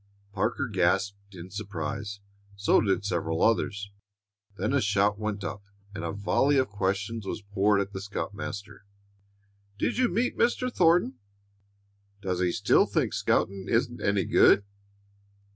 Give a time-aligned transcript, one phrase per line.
[0.33, 2.21] Parker gasped in surprise;
[2.55, 3.91] so did several others.
[4.57, 5.61] Then a shout went up,
[5.93, 8.87] and a volley of questions was poured at the scoutmaster.
[9.77, 10.73] "Did you meet Mr.
[10.73, 11.19] Thornton?"
[12.19, 14.63] "Does he still think scouting isn't any good?"